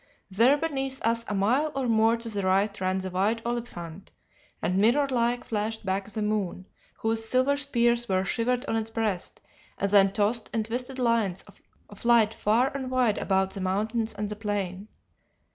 [0.31, 4.09] There beneath us a mile or more to the right ran the wide Oliphant,
[4.59, 9.41] and mirror like flashed back the moon, whose silver spears were shivered on its breast,
[9.77, 11.61] and then tossed in twisted lines of
[12.03, 14.87] light far and wide about the mountains and the plain.